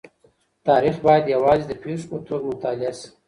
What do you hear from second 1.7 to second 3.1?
پېښو په توګه مطالعه سي.